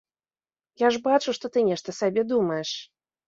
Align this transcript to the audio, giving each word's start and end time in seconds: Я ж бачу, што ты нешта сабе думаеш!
Я 0.83 0.87
ж 0.95 1.01
бачу, 1.03 1.35
што 1.37 1.51
ты 1.57 1.63
нешта 1.69 1.95
сабе 1.99 2.25
думаеш! 2.33 2.71